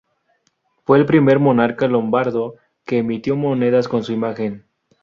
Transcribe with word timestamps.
Fue 0.83 0.97
el 0.97 1.05
primer 1.05 1.37
monarca 1.37 1.87
lombardo 1.87 2.55
que 2.87 2.97
emitió 2.97 3.35
monedas 3.35 3.87
con 3.87 4.03
su 4.03 4.13
imagen. 4.13 4.65